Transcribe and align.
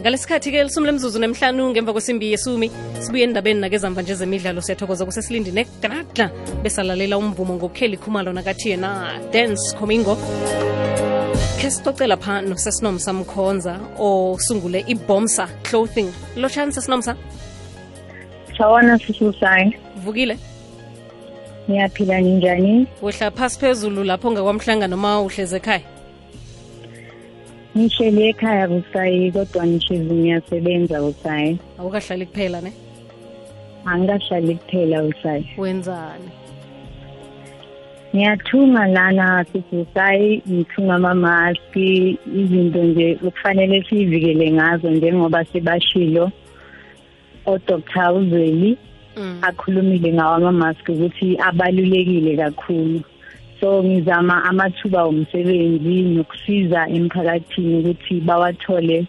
ngalesikhathi-ke 0.00 0.64
lisumi 0.64 0.86
lemzuzu 0.86 1.18
nemhlanu 1.20 1.70
ngemva 1.70 1.92
kwesimbi 1.92 2.32
yesumi 2.32 2.70
sibuye 3.00 3.24
endabeni 3.24 3.60
nakezamva 3.60 4.02
nje 4.02 4.14
zemidlalo. 4.14 4.60
Siyathokoza 4.60 5.04
kusesilindi 5.04 5.52
negadla 5.52 6.26
besalalela 6.62 7.18
umvumo 7.18 7.54
ngokukheli 7.54 7.96
khumalo 7.96 8.32
nakathi 8.32 8.70
yena 8.70 8.90
dance 9.32 9.76
comingo 9.78 10.16
khe 11.58 11.70
sicocela 11.70 12.16
pha 12.16 12.40
nosesinomsa 12.42 13.12
mkhonza 13.12 13.74
osungule 13.98 14.84
ibomsa 14.88 15.48
clothing. 15.62 16.08
Lotshani 16.36 16.72
sesinomsa 16.72 17.16
sawona 18.58 18.98
sisusayi 18.98 19.76
vukile? 20.04 20.38
Niyaphila 21.68 22.20
ninjani? 22.20 22.86
Wehla 23.02 23.30
phasi 23.30 23.58
phezulu 23.60 24.04
lapho 24.04 24.30
ngakwamhlanga 24.30 24.86
noma 24.88 25.20
uhleze 25.20 25.56
ekhaya 25.56 25.99
ngihleli 27.76 28.22
ekhaya 28.28 28.68
busayi 28.68 29.32
kodwa 29.32 29.66
ngishizi 29.66 30.14
ngiyasebenza 30.14 30.96
busayi 31.00 31.58
awukahlali 31.78 32.26
kuphela 32.26 32.60
ne? 32.60 32.72
Angikahlali 33.84 34.54
kuphela 34.54 35.02
busayi 35.02 35.46
wenzani? 35.58 36.30
Ngiyathunga 38.14 38.86
lana 38.86 39.44
sibusayi 39.52 40.42
ngithunga 40.50 40.94
amamaski 40.94 42.18
izinto 42.40 42.82
nje 42.82 43.18
okufanele 43.26 43.84
siyivikele 43.86 44.52
ngazo 44.52 44.90
njengoba 44.90 45.44
sebashilo. 45.44 46.32
Odr 47.46 47.80
uzweli 48.18 48.78
mm. 49.16 49.38
akhulumile 49.42 50.12
ngawo 50.12 50.34
amamaski 50.34 50.92
ukuthi 50.92 51.38
abalulekile 51.38 52.36
kakhulu. 52.36 53.00
So 53.60 53.82
ngizama 53.84 54.44
amathuba 54.44 55.04
omsebenzi 55.04 56.02
nokusiza 56.02 56.88
emphakathini 56.88 57.78
ukuthi 57.78 58.20
bawathole 58.20 59.06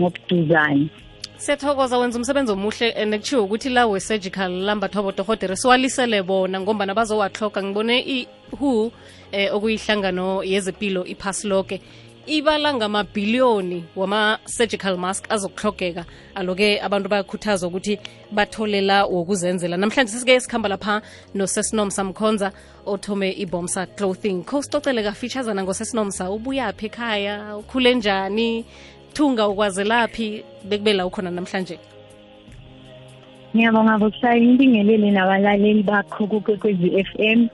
ngokuduzane. 0.00 0.88
Siyathokoza 1.36 1.98
wenza 1.98 2.18
umsebenzi 2.18 2.52
omuhle 2.52 2.92
and 2.92 3.14
kuchiwo 3.14 3.44
ukuthi 3.44 3.68
la 3.68 3.86
we-surgical 3.86 4.50
lambathwa 4.50 5.02
bodohotere 5.02 5.56
siwalisele 5.56 6.22
bona 6.22 6.60
ngombana 6.60 6.94
bazowahloga 6.94 7.62
ngibone 7.62 7.98
i-who 8.00 8.92
eh, 9.32 9.54
okuyihlangano 9.54 10.44
yezempilo 10.44 11.04
iphasi 11.04 11.48
loke 11.48 11.80
ibala 12.26 12.74
ngamabhiliyoni 12.74 13.84
wama-surgical 13.96 14.96
mask 14.96 15.32
azokuhlogeka 15.32 16.04
aloke 16.34 16.80
abantu 16.80 17.08
bayakhuthazwa 17.08 17.68
ukuthi 17.68 17.98
batholela 18.32 19.04
wokuzenzela. 19.04 19.76
Namhlanje 19.76 20.12
sesike 20.12 20.40
sikhamba 20.40 20.68
lapha 20.68 21.02
nosesinomsa 21.34 22.04
mkhonza 22.04 22.52
othome 22.86 23.30
ibomsa 23.32 23.86
clothing. 23.86 24.42
Kho 24.44 24.62
sicocele 24.62 25.02
kafitshazana 25.02 25.62
ngosesinomsa 25.62 26.30
ubuyaphi 26.30 26.86
ekhaya? 26.86 27.56
Ukhule 27.56 27.94
njani? 27.94 28.64
Thunga 29.12 29.48
ukwazelaphi 29.48 30.44
bekube 30.64 30.92
la 30.92 31.06
ukhona 31.06 31.30
namhlanje. 31.30 31.78
Ngiyabonga 33.56 33.98
busayi 33.98 34.46
ngibingelele 34.46 35.10
nabalaleli 35.10 35.82
bakho 35.82 36.26
kukekwezi 36.26 36.98
f 36.98 37.08
m 37.18 37.48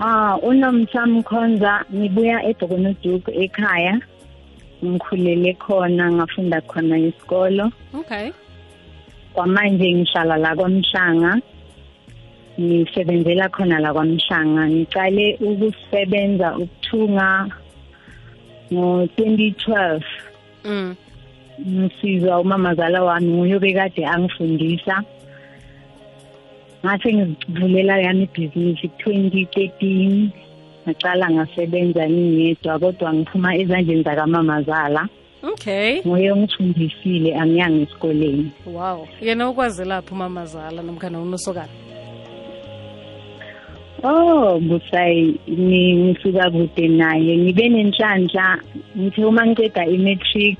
Ah, 0.00 0.36
unomtham 0.42 1.22
khonza 1.22 1.84
ngibuya 1.94 2.42
eDokonoduku 2.50 3.30
ekhaya. 3.30 3.94
Ngikhulele 4.84 5.54
khona 5.54 6.10
ngafunda 6.12 6.60
khona 6.60 6.98
isikolo. 6.98 7.70
okay 7.94 8.32
Kwamanje 9.32 9.92
ngihlala 9.94 10.36
la 10.36 10.54
kwaMhlanga. 10.56 11.40
Ngisebenzela 12.58 13.48
khona 13.48 13.78
la 13.78 13.92
kwaMhlanga. 13.94 14.62
Ngiqale 14.66 15.38
ukusebenza 15.40 16.58
ukuthunga 16.58 17.48
ngo-2012. 18.72 20.02
mm. 20.64 20.96
Ngisizwa 21.60 22.40
umamazala 22.40 23.02
wami 23.02 23.32
nguye 23.32 23.58
bekade 23.58 24.06
angifundisa. 24.06 25.04
Ngase 26.84 27.14
ngizivulela 27.14 27.98
yami 27.98 28.28
ibhizinisi 28.28 28.90
2013 29.06 30.28
ngaqala 30.84 31.26
ngasebenza 31.30 32.04
ngingedwa 32.10 32.78
kodwa 32.78 33.14
ngiphuma 33.14 33.56
ezandleni 33.56 34.02
zakamamazala. 34.02 35.08
Okay. 35.52 36.00
Nguye 36.06 36.32
ongifundisile 36.32 37.30
angiyanga 37.40 37.82
esikoleni. 37.82 38.50
Wow. 38.66 39.08
Yena 39.20 39.48
ukwazelaphi 39.48 40.12
umamazala 40.12 40.82
nomkhana 40.82 41.20
unosokana 41.20 41.72
oh 44.04 44.60
busayi 44.60 45.40
ngisuka 45.48 46.50
kude 46.50 46.88
naye 46.88 47.36
ngibe 47.38 47.68
nenhlanhla. 47.68 48.60
Ngithe 48.96 49.24
uma 49.24 49.46
ngiceda 49.46 49.86
i-matric 49.86 50.58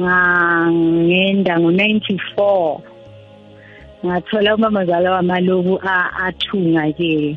ngangenda 0.00 1.58
ngo-94 1.60 2.95
ngathola 4.06 4.54
umamazala 4.54 5.12
wamaloku 5.12 5.80
athunga-ke 6.26 7.36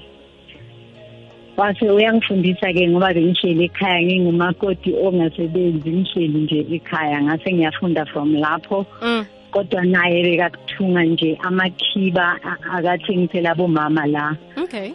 wase 1.57 1.91
uyangifundisa-ke 1.91 2.87
ngoba 2.87 3.13
bengihleli 3.13 3.65
ekhaya 3.65 4.01
ngingumakoti 4.01 4.89
ongasebenzi 4.95 5.89
ngihleli 5.91 6.39
nje 6.39 6.59
ekhaya. 6.75 7.21
Ngase 7.21 7.53
ngiyafunda 7.53 8.05
from 8.05 8.35
lapho. 8.35 8.85
Mm. 9.01 9.25
kodwa 9.51 9.83
naye 9.85 10.23
bekakuthunga 10.23 11.03
nje 11.03 11.37
amakhiba 11.43 12.39
akathengisela 12.75 13.55
bomama 13.55 14.05
la. 14.05 14.35
Okay. 14.63 14.91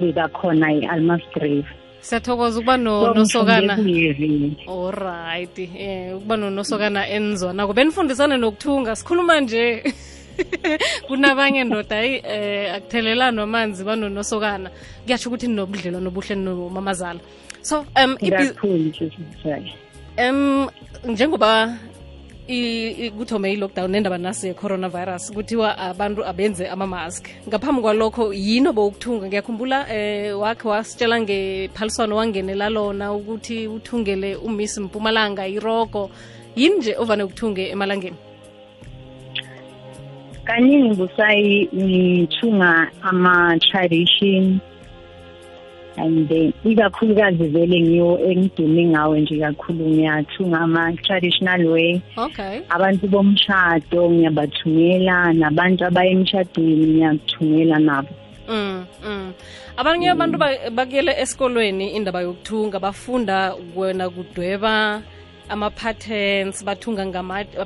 Bekakhona 0.00 0.72
e-almasgrave 0.72 1.64
siyathokoza 2.00 2.58
ukuba 2.60 2.76
no- 2.76 3.14
nosokana. 3.14 3.74
alright 4.68 5.58
eh 5.58 6.16
ukuba 6.16 6.36
nonosokana 6.36 7.08
enzwanako 7.08 7.72
benifundisane 7.72 8.36
nokuthunga. 8.36 8.96
Sikhuluma 8.96 9.40
nje. 9.40 9.82
kunabanye 11.06 11.64
ndoda 11.64 11.96
hayi 11.96 12.22
eh 12.24 12.74
akuthelelana 12.74 13.42
amanzi 13.42 13.84
banonosokana 13.84 14.70
kuyasho 15.04 15.28
ukuthi 15.28 15.48
ninobudlelwa 15.48 16.00
nobuhle 16.00 16.34
nomamazala 16.34 17.20
so 17.62 17.84
um 17.96 18.16
um 20.18 20.68
njengoba 21.04 21.78
kuthome 22.46 23.52
i-lockdown 23.52 23.90
nendaba 23.90 24.18
nasi 24.18 24.46
ye-coronavirus 24.46 25.32
kuthiwa 25.32 25.78
abantu 25.78 26.24
abenze 26.24 26.68
ama-mask. 26.68 27.26
Ngaphambi 27.48 27.82
kwalokho 27.82 28.32
yini 28.32 28.68
obowukuthunga? 28.68 29.26
Ngiyakhumbula 29.26 29.86
eh 29.90 30.38
wakhe 30.38 30.68
wasitshela 30.68 31.20
ngephaliswano 31.20 32.16
wangenela 32.16 32.68
lona 32.68 33.12
ukuthi 33.12 33.66
uthungele 33.66 34.36
umiss 34.36 34.78
mpumalanga 34.78 35.46
irogo. 35.46 36.10
Yini 36.56 36.76
nje 36.78 36.96
ovane 36.98 37.22
ukuthunge 37.22 37.68
emalangeni 37.68 38.16
kaningi 40.46 40.94
busayi 40.94 41.68
ngithunga 41.74 42.90
ama-tradition 43.02 44.60
and 45.98 46.28
then 46.28 46.52
ikakhulukazi 46.64 47.44
vele 47.48 47.80
ngiwo 47.80 48.18
engidume 48.30 48.84
ngawe 48.86 49.20
nje 49.20 49.38
kakhulu 49.38 49.88
ngiyathunga 49.88 50.58
ama-traditional 50.60 51.66
way. 51.66 52.00
Okay. 52.16 52.60
Abantu 52.68 53.06
bomshado 53.08 54.10
ngiyabathungela 54.10 55.32
nabantu 55.32 55.84
abaya 55.84 56.10
emshadweni 56.10 56.86
ngiyakuthungela 56.86 57.78
nabo. 57.78 58.08
Mm, 58.48 58.84
mm. 59.06 59.32
abanye 59.76 60.10
abantu 60.10 60.38
ba- 60.38 60.70
bakuyele 60.70 61.12
esikolweni 61.20 61.90
indaba 61.96 62.20
yokuthunga 62.20 62.78
bafunda 62.78 63.54
wena 63.76 64.10
kudweba 64.10 65.02
ama-patterns 65.48 66.64
bathunga 66.64 67.04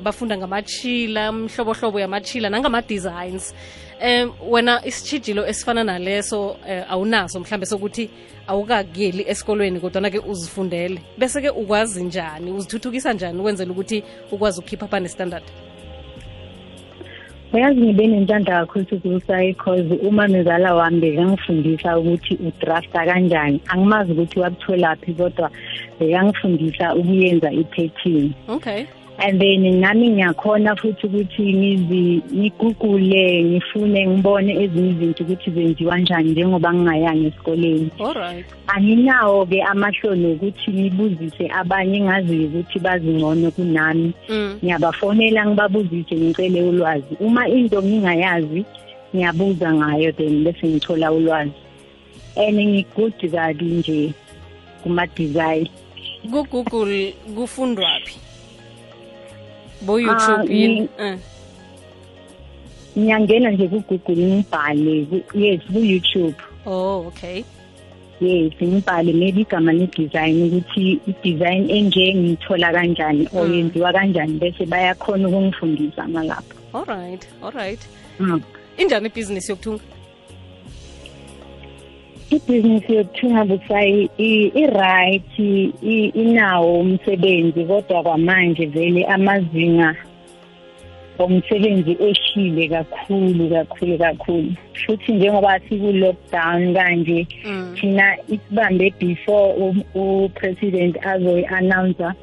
bafunda 0.03 0.37
ngamachila 0.37 1.31
mhlobohlobo 1.31 1.99
yamachila 1.99 2.49
nangama-designs. 2.49 3.53
Um 4.01 4.33
wena 4.49 4.81
isitshijilo 4.85 5.47
esifana 5.47 5.83
naleso 5.83 6.57
eh, 6.67 6.83
awunaso 6.89 7.39
mhlambe 7.39 7.65
sokuthi 7.65 8.09
awukakuyeli 8.47 9.25
esikolweni 9.27 9.79
kodwana-ke 9.79 10.19
uzifundele. 10.19 10.99
Bese-ke 11.17 11.49
ukwazi 11.49 12.03
njani 12.03 12.51
uzithuthukisa 12.51 13.13
njani 13.13 13.39
ukwenzela 13.39 13.71
ukuthi 13.71 14.03
ukwazi 14.31 14.59
ukukhipha 14.59 14.87
phane 14.87 15.09
standard 15.09 15.43
uyazi 17.53 17.81
ngibe 17.81 18.07
nentanda 18.07 18.59
kakhulu 18.59 18.85
sikusayi 18.89 19.53
cause 19.53 19.93
uma 20.07 20.27
mezala 20.27 20.75
wami 20.75 20.99
bekangifundisa 20.99 21.99
ukuthi 21.99 22.35
udrafta 22.35 23.05
kanjani 23.05 23.61
angimazi 23.67 24.11
ukuthi 24.11 24.39
wakutholaphi 24.39 25.13
kodwa 25.13 25.51
bekangifundisa 26.01 26.95
ukuyenza 26.95 27.51
i-pattern. 27.51 28.33
Okay. 28.49 28.87
And 29.19 29.39
then 29.39 29.79
nami 29.79 30.09
ngiyakhona 30.09 30.75
futhi 30.75 31.07
ukuthi 31.07 31.53
ngizi 31.53 32.21
ngigugule 32.33 33.43
ngifune 33.43 34.07
ngibone 34.07 34.63
ezinye 34.63 34.89
izinto 34.89 35.23
ukuthi 35.23 35.51
zenziwa 35.51 35.99
njani 35.99 36.31
njengoba 36.31 36.73
ngingayanga 36.73 37.27
esikoleni. 37.27 37.89
Alright 37.99 38.45
anginawo-ke 38.67 39.63
amahloni 39.63 40.25
ukuthi 40.33 40.71
ngibuzise 40.71 41.45
abanye 41.53 41.97
engaziyo 41.97 42.47
ukuthi 42.47 42.79
bazingcono 42.79 43.51
kunami. 43.51 44.13
Mm. 44.29 44.57
ngiyabafonela 44.63 45.45
ngibabuzise 45.45 46.15
ngicele 46.15 46.61
ulwazi. 46.61 47.13
Uma 47.19 47.47
into 47.47 47.81
ngingayazi 47.81 48.65
ngiyabuza 49.15 49.73
ngayo 49.73 50.11
then 50.11 50.43
bese 50.43 50.67
ngithola 50.67 51.11
ulwazi. 51.11 51.59
And 52.37 52.57
ngigudi 52.59 53.29
kabi 53.29 53.65
nje 53.65 54.13
kuma-design. 54.83 55.67
Kugoogle 56.29 57.13
kufundwaphi 57.35 58.15
bo-youtube 59.81 60.45
Ah, 60.49 60.53
yini? 60.53 60.79
ni- 60.79 60.89
Eh. 60.99 61.17
ngiyangena 62.97 63.51
nje 63.51 63.67
ku-google 63.67 64.15
ngibhale 64.25 65.05
ku- 65.09 65.37
yes 65.37 65.61
ku-youtube. 65.73 66.35
Oh 66.65 67.07
okay. 67.07 67.43
Yes 68.21 68.53
ngibhale 68.61 69.13
maybe 69.13 69.41
igama 69.41 69.73
le-design 69.73 70.43
ukuthi 70.43 70.99
i-design 71.09 71.69
enje 71.69 72.13
ngiyithola 72.13 72.71
kanjani 72.71 73.27
or 73.33 73.47
Mm. 73.47 73.53
yenziwa 73.53 73.93
kanjani 73.93 74.33
bese 74.39 74.65
bayakhona 74.65 75.27
ukungifundisa 75.27 76.07
ngalapho 76.09 76.55
alright 76.73 77.27
alright 77.43 77.79
mm. 78.19 78.41
injani 78.77 79.07
ibhizinisi 79.07 79.51
yokuthunga? 79.51 79.83
Ibhizinisi 82.35 82.93
yokuthunga 82.95 83.45
busayi 83.45 84.09
i- 84.17 84.51
i-right 84.63 85.39
i- 85.39 86.11
inawo 86.23 86.79
umsebenzi 86.79 87.65
kodwa 87.65 88.03
kwamanje 88.03 88.65
vele 88.65 89.03
amazinga 89.05 89.95
omsebenzi 91.19 91.91
ehlile 92.09 92.67
kakhulu 92.67 93.49
kakhulu 93.49 93.97
kakhulu 93.97 94.51
futhi 94.85 95.11
njengoba 95.13 95.59
siku-lockdown 95.59 96.73
kanje 96.73 97.27
Mm. 97.45 97.75
thina 97.79 98.17
isibambe 98.29 98.93
before 98.99 99.53
u- 99.93 100.23
upresident 100.25 100.97
azoyi-announcer 101.05 102.13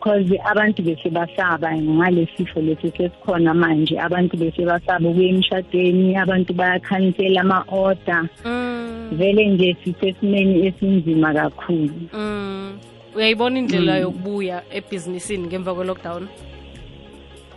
Mm. 0.00 0.24
because 0.24 0.40
abantu 0.50 0.82
bese 0.82 1.10
basaba 1.10 1.76
ngale 1.76 2.28
sifo 2.36 2.60
lesi 2.60 2.90
sesikhona 2.96 3.54
manje 3.54 3.98
abantu 4.00 4.36
bese 4.36 4.64
basaba 4.64 5.08
ukuya 5.08 5.28
emshadweni 5.28 6.16
abantu 6.16 6.52
bayakhansela 6.54 7.40
ama-order 7.40 8.28
Mm. 8.44 9.10
vele 9.12 9.46
nje 9.48 9.76
sisesimeni 9.84 10.66
esinzima 10.66 11.34
kakhulu 11.34 11.92
Mm. 12.12 12.78
uyayibona 13.16 13.58
indlela 13.58 13.94
Mm. 13.94 14.00
yokubuya 14.02 14.62
ebhizinisini 14.72 15.46
ngemva 15.48 15.74
kwe-lockdown 15.74 16.26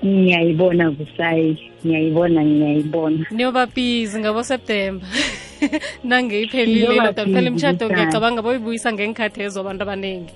ngiyayibona 0.05 0.91
kusayi 0.91 1.57
ngiyayibona 1.85 2.43
ngiyayibona 2.45 3.25
niyoba 3.31 3.65
busy 3.65 4.19
ngabo-september 4.19 5.07
nange 6.03 6.41
iphelile 6.41 6.75
Niyoba 6.79 6.93
i-lockdown 6.95 7.27
phela 7.33 7.41
busy, 7.41 7.47
imishado 7.49 7.77
Busayi. 7.87 7.93
ngiyacabanga 7.93 8.41
boyibuyisa 8.41 8.89
ngeenkhathi 8.93 9.41
ezo 9.47 9.59
abantu 9.63 9.83
abaningi 9.83 10.33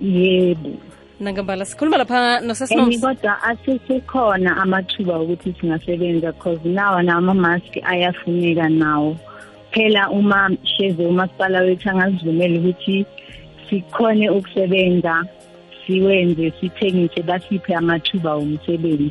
yebo 0.00 0.70
nangembala 1.20 1.64
sikhuluma 1.64 1.98
lapha 1.98 2.38
and 2.38 2.46
nosesinomsi 2.46 2.98
kodwa 2.98 3.42
asesekhona 3.42 4.56
amathuba 4.56 5.14
okuthi 5.16 5.54
singasebenza 5.60 6.32
because 6.32 6.58
nawa 6.64 7.02
nama-mask 7.02 7.76
ayafuneka 7.82 8.68
nawo. 8.68 9.16
Phela 9.70 10.10
uma 10.10 10.50
sheze 10.64 11.06
umasipala 11.06 11.60
wethu 11.60 11.90
angazivumela 11.90 12.60
ukuthi 12.60 13.06
sikhone 13.70 14.30
ukusebenza 14.30 15.24
siwenze 15.86 16.52
sithengise 16.60 17.22
basiphe 17.22 17.74
amathuba 17.74 18.34
womsebenzi 18.34 19.10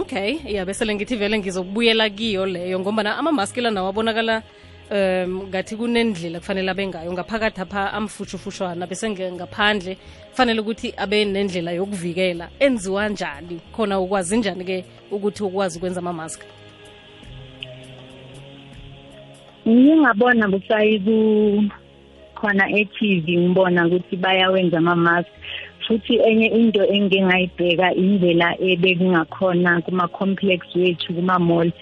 okay 0.00 0.38
ya 0.44 0.64
besele 0.64 0.94
ngithi 0.94 1.16
vele 1.16 1.38
ngizokubuyela 1.38 2.10
kiyo 2.10 2.46
leyo 2.46 2.80
ngombana 2.80 3.16
amamaski 3.16 3.60
la 3.60 3.70
nawo 3.70 3.88
abonakala 3.88 4.42
um 4.90 5.48
ngathi 5.48 5.76
kunendlela 5.76 6.40
kufanele 6.40 6.70
abe 6.70 6.86
ngayo. 6.86 7.12
Ngaphakathi 7.12 7.60
apha 7.60 7.92
amfutshufushwana 7.92 8.86
bese 8.86 9.08
nge- 9.10 9.32
ngaphandle 9.32 9.96
kufanele 10.30 10.60
ukuthi 10.60 10.94
abe 10.96 11.24
nendlela 11.24 11.72
yokuvikela. 11.72 12.48
Enziwa 12.60 13.08
njani? 13.08 13.60
Khona 13.72 14.00
ukwazi 14.00 14.36
njani-ke 14.36 14.84
ukuthi 15.10 15.42
ukwazi 15.42 15.78
ukwenza 15.78 16.00
amamaski 16.00 16.46
ngingabona 19.68 20.48
busayi 20.48 20.98
ku 21.04 21.16
khona 22.34 22.64
e-TV 22.70 23.26
ngibona 23.36 23.86
ukuthi 23.86 24.16
bayawenza 24.16 24.78
ama-mask. 24.78 25.28
Futhi 25.84 26.16
enye 26.28 26.46
into 26.46 26.84
engingayibheka 26.84 27.94
indlela 27.94 28.56
ebekungakhona 28.60 29.80
kuma-complex 29.84 30.60
wethu 30.74 31.14
kuma-mall. 31.14 31.72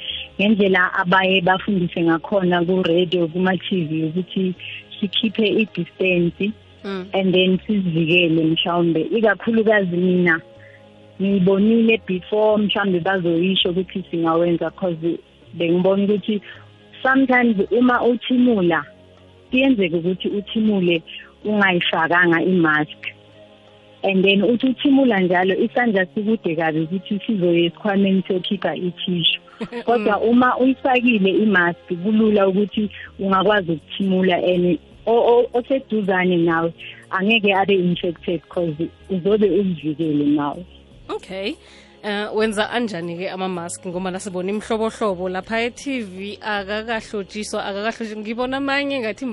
Ngendlela 0.40 0.92
abaye 0.94 1.40
bafundise 1.40 2.00
ngakhona 2.02 2.64
ku-radio 2.64 3.28
kuma-TV 3.28 3.90
ukuthi 4.08 4.54
sikhiphe 5.00 5.46
i-distance 5.62 6.52
mm. 6.84 7.06
and 7.12 7.34
then 7.34 7.58
sizivikele 7.66 8.44
mhlawumbe 8.44 9.00
ikakhulukazi 9.00 9.96
mina 9.96 10.40
ngiyibonile 11.20 12.00
before 12.06 12.62
mhlawumbe 12.62 13.00
bazoyisho 13.00 13.70
ukuthi 13.70 14.04
singawenza 14.10 14.70
cause 14.70 15.18
bengibona 15.54 16.04
ukuthi 16.04 16.40
sometimes 17.02 17.56
uma 17.70 18.02
uthimula 18.02 18.84
kuyenzeka 19.50 19.96
ukuthi 19.96 20.28
uthimule 20.28 21.02
ungayifakanga 21.44 22.42
imask 22.42 23.15
and 24.02 24.24
then 24.24 24.42
uthi 24.42 24.66
uthimula 24.66 25.20
njalo 25.20 25.54
isandla 25.54 26.06
sikude 26.06 26.56
kabi 26.56 26.80
ukuthi 26.80 27.20
sizoye 27.26 27.64
esikhwameni 27.64 28.22
sokhipha 28.28 28.76
ithishu 28.76 29.40
kodwa 29.86 30.20
uma 30.20 30.58
uyifakile 30.58 31.30
imask 31.30 31.78
kulula 32.02 32.48
ukuthi 32.48 32.90
ungakwazi 33.18 33.72
ukuthimula 33.72 34.36
and 34.36 34.78
o- 35.06 35.12
o- 35.38 35.48
oseduzane 35.58 36.36
nawe 36.36 36.72
angeke 37.10 37.54
abe 37.54 37.74
infected 37.74 38.40
because 38.42 38.88
uzobe 39.10 39.50
uzivikele 39.50 40.24
nawe. 40.24 40.66
Okay. 41.08 41.54
Uh, 42.04 42.36
wenza 42.36 42.70
anjani-ke 42.70 43.30
amamaski 43.30 43.88
ngoba 43.88 44.10
nasibona 44.10 44.50
imihlobohlobo 44.50 45.28
lapha 45.28 45.60
e-tv 45.62 46.38
akakahlotshiswa 46.42 47.64
akakahlotshiswa. 47.64 48.16
Ngibona 48.22 48.56
amanye 48.56 49.00
ngathi 49.00 49.26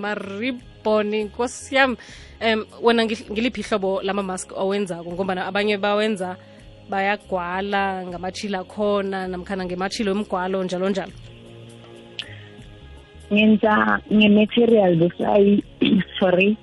mariboni 0.83 1.23
nkosi 1.23 1.75
yami 1.75 1.97
um 2.41 2.65
wena 2.81 3.03
ngil- 3.05 3.31
ngiliphi 3.31 3.61
ihlobo 3.61 4.01
lamamaski 4.01 4.53
owenzako? 4.55 5.11
Ngombana 5.11 5.45
abanye 5.47 5.77
bawenza 5.77 6.35
bayagwala 6.89 8.03
ngamatshilo 8.05 8.59
akhona 8.59 9.27
namkhana 9.27 9.65
ngematshilo 9.65 10.11
emgwalo 10.11 10.63
njalo 10.63 10.89
njalo. 10.89 11.11
Ngenza 13.31 13.99
nge-material 14.11 14.95
busayi 14.95 15.63
sorry. 16.19 16.57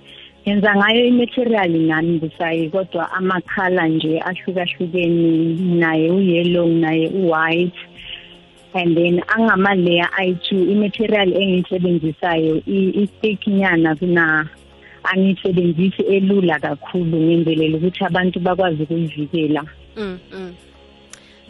Ngenza 0.46 0.74
ngayo 0.76 1.04
i-material 1.06 1.70
nami 1.70 2.18
busayi 2.18 2.68
kodwa 2.70 3.10
amakhala 3.12 3.88
nje 3.88 4.20
ahlukahlukeni 4.20 5.56
naye 5.80 6.10
u-yellow 6.10 6.68
naye 6.68 7.08
u-white 7.08 7.76
and 8.74 8.96
then 8.96 9.20
angama-layer 9.28 10.08
ayi-two 10.18 10.70
i-material 10.72 11.28
engiyisebenzisayo 11.32 12.62
i-stick 12.66 13.46
nyana 13.46 13.96
kuna 13.96 14.48
angiyisebenzisi 15.02 16.02
elula 16.02 16.58
kakhulu 16.58 17.20
ngenzelela 17.20 17.76
ukuthi 17.76 18.04
abantu 18.04 18.40
bakwazi 18.40 18.82
ukuyivikela. 18.82 19.64
Mm, 19.96 20.18
mm. 20.32 20.54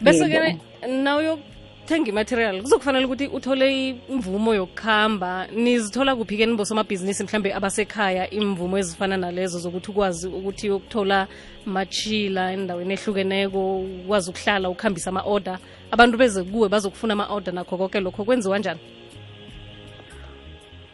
bese-ke 0.01 0.57
na 0.87 1.17
uyokuthenga 1.17 2.09
imaterial 2.09 2.61
kuzokufanele 2.61 3.05
ukuthi 3.05 3.27
uthole 3.27 3.89
imvumo 4.09 4.55
yokuhamba 4.55 5.47
nizithola 5.47 6.15
kuphi-ke 6.15 6.45
nibosomabhizinisi 6.45 7.23
mhlambe 7.23 7.53
abasekhaya 7.53 8.29
imvumo 8.29 8.77
ezifana 8.77 9.17
nalezo 9.17 9.59
zokuthi 9.59 9.91
ukwazi 9.91 10.27
ukuthi 10.27 10.69
uyokuthola 10.69 11.27
machila 11.65 12.53
endaweni 12.53 12.93
ehlukeneko 12.93 13.79
ukwazi 13.79 14.29
ukuhlala 14.29 14.69
ukuhambisa 14.69 15.09
ama-order 15.09 15.59
abantu 15.91 16.17
beze 16.17 16.43
kuwe 16.43 16.69
bazokufuna 16.69 17.13
ama-order 17.13 17.53
nakho 17.53 17.77
konke 17.77 17.99
lokho 17.99 18.23
kwenziwa 18.23 18.59
njani? 18.59 18.79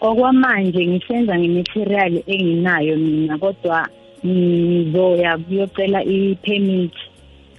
Okwamanje 0.01 0.87
ngisenza 0.87 1.39
ngematerial 1.39 2.23
enginayo 2.27 2.97
mina 2.97 3.37
kodwa 3.37 3.87
ngizoya 4.25 5.37
kuyocela 5.37 6.03
i-permit. 6.03 6.93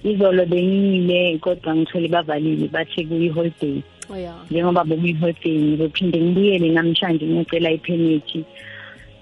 Izolo 0.03 0.45
bengiyile 0.45 1.37
kodwa 1.37 1.75
ngithole 1.75 2.07
bavalile 2.07 2.67
bathe 2.67 3.03
kuyi-holiday. 3.03 3.81
Oh, 4.09 4.15
ya 4.17 4.33
njengoba 4.51 4.83
bekuyi-holiday 4.83 5.57
ngizophinde 5.59 6.17
ngibuyele 6.21 6.69
namhlanje 6.69 7.25
ngiyocela 7.25 7.71
i-permit. 7.71 8.45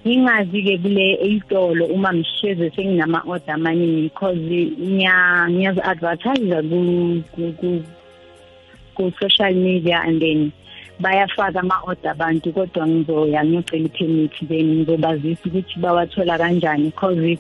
Ngingazi-ke 0.08 0.78
kule 0.78 1.14
eyitolo 1.22 1.86
uma 1.86 2.14
ngisheze 2.14 2.70
senginama-order 2.76 3.54
amaningi 3.56 4.02
because 4.02 4.38
ngiya- 4.38 5.50
ngiyazi-advertise 5.50 6.62
ku-social 8.98 9.54
media 9.54 10.02
and 10.02 10.22
then 10.22 10.52
bayafaka 11.00 11.60
ama-order 11.60 12.12
abantu 12.12 12.50
kodwa 12.54 12.88
ngizoya 12.88 13.46
ngiyocela 13.46 13.86
i-permit 13.86 14.34
then 14.50 14.68
ngizobazisa 14.76 15.46
ukuthi 15.46 15.80
bawathola 15.80 16.38
kanjani 16.38 16.90
because 16.90 17.38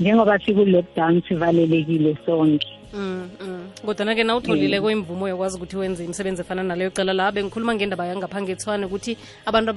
njengoba 0.00 0.38
siku-lockdown 0.38 1.22
sivalelekile 1.28 2.16
sonke 2.26 2.75
Mm, 2.96 3.28
mm. 3.40 3.70
kodwa-na-ke 3.86 4.24
na 4.24 4.36
utholileko 4.36 4.90
imvumo 4.90 5.28
yokwazi 5.28 5.56
ukuthi 5.56 5.76
wenze 5.76 6.04
imisebenzi 6.04 6.40
efana 6.40 6.62
naleyo 6.62 6.90
cala 6.90 7.12
la 7.12 7.32
bengikhuluma 7.32 7.74
ngendaba 7.74 8.06
yangaphangethwane 8.06 8.86
ukuthi 8.86 9.18
abantu 9.44 9.72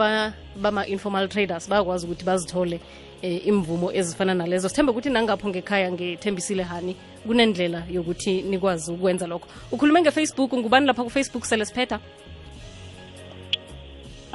bama-informal 0.56 1.28
traders 1.28 1.70
bayakwazi 1.70 2.06
ukuthi 2.06 2.24
bazithole 2.24 2.80
eh, 3.22 3.48
imvumo 3.48 3.92
ezifana 3.92 4.34
nalezo. 4.34 4.70
Sithembe 4.70 4.92
ukuthi 4.92 5.10
nangapho 5.10 5.50
ngekhaya 5.50 5.92
ngethembisile 5.92 6.64
hani 6.64 6.96
kunendlela 7.28 7.84
yokuthi 7.92 8.42
nikwazi 8.42 8.92
ukwenza 8.92 9.28
lokho. 9.28 9.48
Ukhulume 9.72 10.02
ngefacebook 10.02 10.54
ngubani 10.54 10.88
lapha 10.88 11.04
kufacebook 11.04 11.46
selesiphetha 11.46 12.00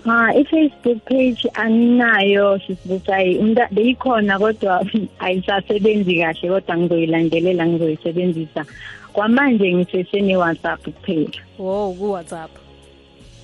Ah, 0.06 0.28
i-Facebook 0.36 1.00
page 1.08 1.48
anginayo 1.54 2.58
sisibucayi. 2.66 3.38
Umnta 3.38 3.68
beyikhona 3.72 4.38
kodwa 4.38 4.84
ayisasebenzi 5.18 6.14
kahle 6.20 6.48
kodwa 6.48 6.76
ngizoyilandelela 6.76 7.66
ngizoyisebenzisa. 7.66 8.64
Kwamanje 9.12 9.74
ngisesene 9.74 10.36
WhatsApp 10.36 10.84
kuphela. 10.84 11.40
wo 11.58 11.92
ku-whatsapp 11.98 12.50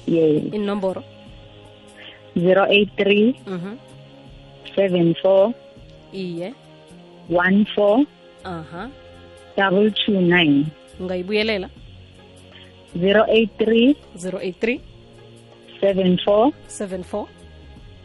Yeah. 0.07 0.55
inomboro 0.55 1.03
083 2.37 3.35
mhm 3.47 3.77
74 4.77 5.53
iye 6.13 6.55
14 7.31 8.07
aha 8.45 8.89
229. 9.57 10.65
ungayibuyelela 11.01 11.69
083 12.97 13.95
083 14.17 14.81
74 15.81 16.53
74 16.69 17.27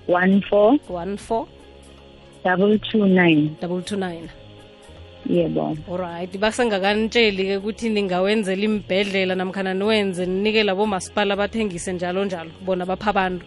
14 0.08 0.77
14 0.88 1.48
229. 2.46 3.58
double 3.60 3.82
two 3.82 3.98
nine 3.98 4.29
Yebo. 5.27 5.75
alright 5.89 6.32
basengakanitsheli-ke 6.38 7.58
ukuthi 7.58 7.89
ningawenzela 7.89 8.63
imbhedlela 8.70 9.36
namkhana 9.36 9.74
niwenze 9.74 10.25
ninike 10.25 10.63
labo 10.63 10.86
masipala 10.86 11.36
bathengise 11.36 11.94
njalo 11.94 12.25
njalo 12.25 12.51
bona 12.65 12.86
bapha 12.86 13.10
abantu 13.10 13.46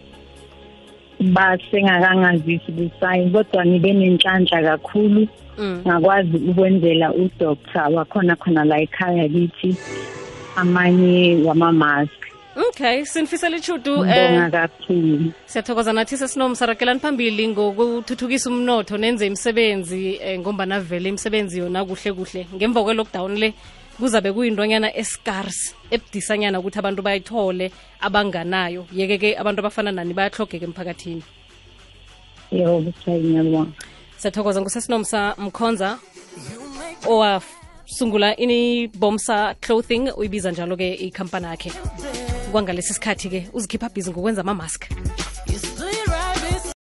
basengakangazisi 1.19 2.71
busayi 2.71 3.29
kodwa 3.29 3.65
ngibe 3.65 3.93
nenhlanhla 3.93 4.61
kakhulu 4.61 5.27
mm. 5.57 5.81
ngakwazi 5.87 6.37
ukwenzela 6.37 7.13
udoctor 7.13 7.93
wakhona 7.93 8.35
khona 8.35 8.63
la 8.65 8.81
ekhaya 8.81 9.29
kithi 9.29 9.75
amanye 10.55 11.43
wama-mask 11.45 12.28
okay 12.67 13.05
sinifisela 13.05 13.57
ichudu 13.57 13.99
um 13.99 14.51
kakhulu 14.51 15.31
siyathokoza 15.45 15.93
nathi 15.93 16.17
sesinom 16.17 16.55
sarakelani 16.55 16.99
phambili 16.99 17.47
ngokuthuthukisa 17.47 18.49
umnotho 18.49 18.97
nenze 18.97 19.27
imisebenzi 19.27 20.19
eh, 20.21 20.39
ngombana 20.39 20.79
vele 20.79 21.09
imisebenzi 21.09 21.59
yona 21.59 21.85
kuhle 21.85 22.13
kuhle. 22.13 22.47
Ngemva 22.55 22.83
kwe-lockdown 22.83 23.37
le 23.37 23.53
kuzabe 23.99 24.31
kuyintonyana 24.31 24.95
escars 24.95 25.75
ebudisanyana 25.91 26.59
ukuthi 26.59 26.79
abantu 26.79 27.01
bayithole 27.01 27.71
abanganayo. 28.01 28.85
Yeke-ke 28.93 29.37
abantu 29.37 29.59
abafana 29.59 29.91
nani 29.91 30.13
bayahlogeka 30.13 30.65
emphakathini. 30.65 31.23
Yebo 32.51 32.81
ngiyabonga 32.81 33.71
siyathokoza 34.17 34.61
ngusesinomsa 34.61 35.35
mkhonza 35.37 35.97
owasungula 37.07 38.35
inibomsa 38.35 39.55
clothing 39.61 40.11
uyibiza 40.17 40.51
njalo-ke 40.51 40.93
ikhampani 40.93 41.45
yakhe 41.45 41.71
kwangalesi 42.49 42.93
sikhathi-ke 42.93 43.47
uzikhipha 43.53 43.89
bhizi 43.89 44.11
ngokwenza 44.11 44.41
ama-mask 44.41 44.81